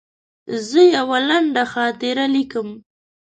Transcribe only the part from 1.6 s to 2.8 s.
خاطره لیکم.